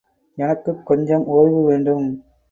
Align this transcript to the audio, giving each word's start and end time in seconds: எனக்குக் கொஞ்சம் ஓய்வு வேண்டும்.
எனக்குக் 0.37 0.85
கொஞ்சம் 0.85 1.25
ஓய்வு 1.25 1.63
வேண்டும். 1.65 2.07